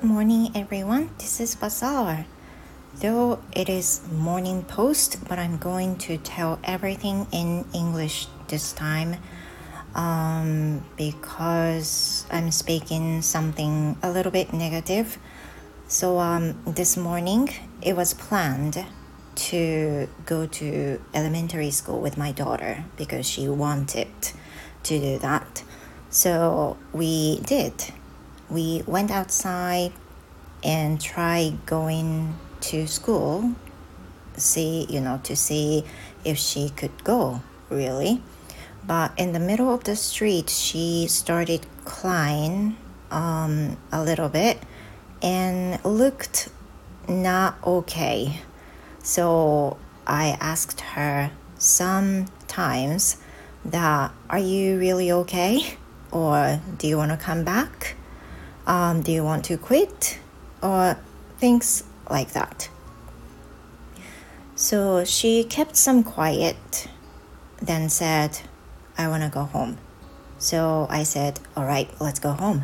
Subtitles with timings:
[0.00, 1.10] Good morning, everyone.
[1.18, 2.24] This is Bazaar.
[3.02, 9.16] Though it is morning post, but I'm going to tell everything in English this time
[9.94, 15.18] um, because I'm speaking something a little bit negative.
[15.86, 17.50] So um, this morning
[17.82, 18.82] it was planned
[19.50, 24.08] to go to elementary school with my daughter because she wanted
[24.84, 25.62] to do that.
[26.08, 27.92] So we did.
[28.50, 29.92] We went outside
[30.64, 33.52] and tried going to school,
[34.36, 35.84] see, you know, to see
[36.24, 38.22] if she could go, really.
[38.84, 42.76] But in the middle of the street, she started crying
[43.10, 44.58] um, a little bit
[45.22, 46.48] and looked
[47.08, 48.40] not okay.
[49.02, 53.16] So I asked her sometimes
[53.64, 55.76] that, Are you really okay?
[56.10, 57.94] Or do you want to come back?
[58.70, 60.20] Um, do you want to quit?
[60.62, 60.96] Or
[61.38, 62.68] things like that.
[64.54, 66.86] So she kept some quiet,
[67.60, 68.38] then said,
[68.96, 69.78] I want to go home.
[70.38, 72.62] So I said, All right, let's go home.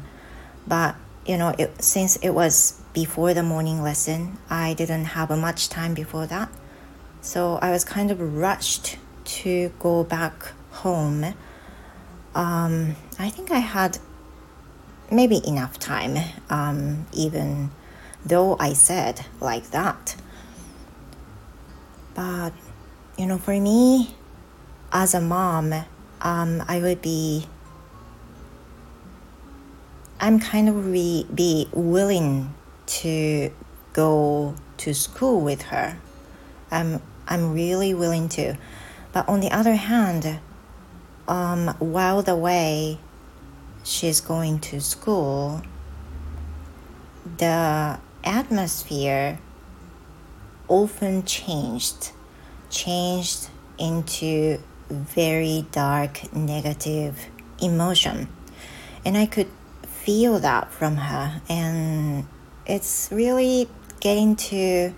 [0.65, 0.95] But,
[1.27, 5.93] you know, it, since it was before the morning lesson, I didn't have much time
[5.93, 6.49] before that.
[7.21, 8.97] So I was kind of rushed
[9.41, 11.35] to go back home.
[12.37, 13.99] Um, I think I had
[15.11, 16.17] maybe enough time,
[16.51, 17.71] um, even
[18.25, 20.17] though I said like that.
[22.15, 22.53] But,
[23.19, 24.15] you know, for me,
[24.93, 25.73] as a mom,
[26.23, 27.47] um, I would be,
[30.19, 32.55] I'm kind of re- be willing
[32.87, 33.53] to
[33.93, 35.99] go to school with her.
[36.71, 38.57] I'm, I'm really willing to.
[39.13, 40.41] But on the other hand,
[41.29, 42.99] um, while the way
[43.87, 45.63] she's going to school,
[47.39, 49.39] the atmosphere
[50.69, 52.11] often changed,
[52.69, 53.49] changed
[53.79, 54.59] into
[54.91, 57.27] very dark, negative
[57.63, 58.29] emotion.
[59.05, 59.49] And I could
[59.87, 61.41] feel that from her.
[61.49, 62.27] And
[62.67, 63.69] it's really
[64.01, 64.93] getting to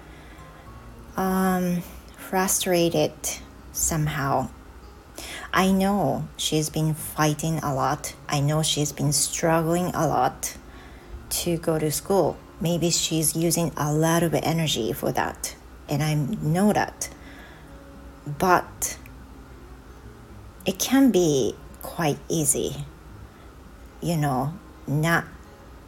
[1.17, 1.83] um,
[2.17, 3.13] frustrated
[3.73, 4.49] somehow.
[5.53, 8.15] I know she's been fighting a lot.
[8.29, 10.57] I know she's been struggling a lot
[11.31, 12.37] to go to school.
[12.61, 15.55] Maybe she's using a lot of energy for that.
[15.89, 17.09] And I know that.
[18.27, 18.99] But
[20.67, 22.85] it can be quite easy,
[24.03, 24.53] you know,
[24.87, 25.25] not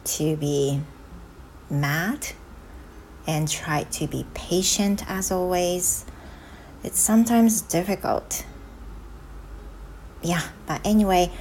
[0.03, 0.81] to be
[1.69, 2.29] mad
[3.27, 6.05] and try to be patient as always.
[6.83, 8.43] It's sometimes difficult.
[10.23, 11.31] Yeah, but anyway,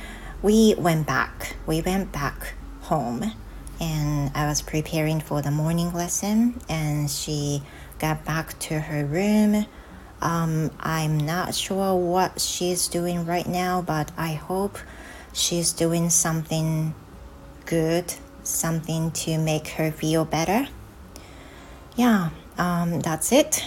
[0.43, 1.57] we went back.
[1.67, 3.31] We went back home
[3.79, 7.63] and I was preparing for the morning lesson and she
[7.99, 9.67] got back to her room.
[10.23, 14.79] Um, I'm not sure what she's doing right now, but I hope
[15.33, 16.95] she's doing something
[17.67, 18.15] good,
[18.45, 20.69] something to make her feel better.
[21.97, 23.65] Yeah, um, that's it.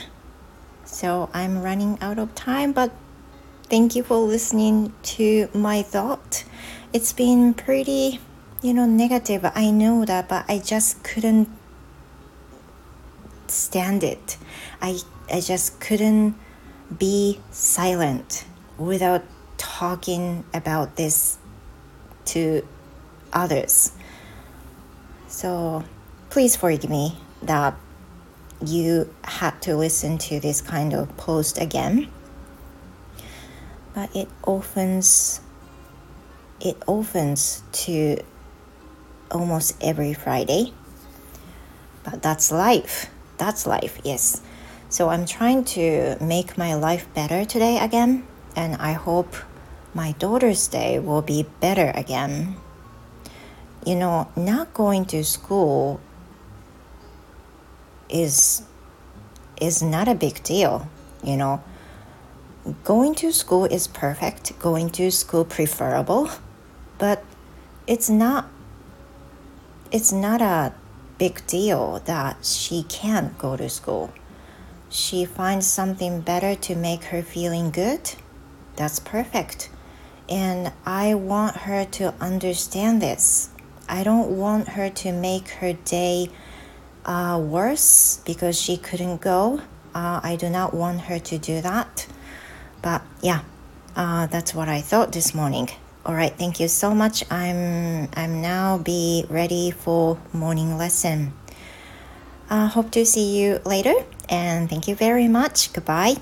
[0.85, 2.91] So I'm running out of time, but
[3.69, 6.43] thank you for listening to my thought.
[6.91, 8.19] It's been pretty,
[8.61, 9.45] you know, negative.
[9.55, 11.49] I know that, but I just couldn't
[13.47, 14.37] stand it.
[14.81, 14.99] I
[15.31, 16.35] I just couldn't
[16.97, 18.45] be silent
[18.77, 19.23] without
[19.57, 21.37] talking about this
[22.25, 22.65] to
[23.31, 23.93] others.
[25.27, 25.83] So
[26.29, 27.75] please forgive me that
[28.65, 32.09] you had to listen to this kind of post again.
[33.93, 35.41] But it opens
[36.59, 38.17] it opens to
[39.29, 40.73] almost every Friday.
[42.03, 43.09] But that's life.
[43.37, 44.41] That's life, yes.
[44.89, 49.35] So I'm trying to make my life better today again, and I hope
[49.93, 52.55] my daughter's day will be better again.
[53.85, 55.99] You know, not going to school
[58.09, 58.63] is
[59.59, 60.87] is not a big deal,
[61.23, 61.63] you know.
[62.83, 66.29] Going to school is perfect, going to school preferable,
[66.97, 67.23] but
[67.87, 68.47] it's not
[69.91, 70.73] it's not a
[71.17, 74.13] big deal that she can't go to school.
[74.89, 78.15] She finds something better to make her feeling good.
[78.77, 79.69] That's perfect.
[80.29, 83.49] And I want her to understand this.
[83.89, 86.29] I don't want her to make her day
[87.05, 89.59] uh, worse because she couldn't go.
[89.93, 92.07] Uh, I do not want her to do that.
[93.23, 93.39] Yeah,
[93.95, 95.69] uh, that's what I thought this morning.
[96.05, 97.23] Alright, thank you so much.
[97.31, 101.31] I'm I'm now be ready for morning lesson.
[102.49, 103.95] I uh, hope to see you later
[104.27, 105.71] and thank you very much.
[105.71, 106.17] Goodbye.